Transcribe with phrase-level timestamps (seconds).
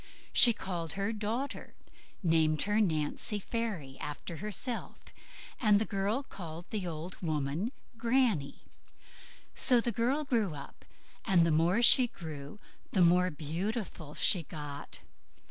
[0.33, 1.75] She called her "daughter",
[2.23, 4.97] named her "Nancy Fairy", after herself,
[5.59, 8.63] and the girl called the old woman "Granny".
[9.53, 10.85] So the girl grew up,
[11.23, 12.57] and the more she grew
[12.93, 15.01] the more beautiful she got.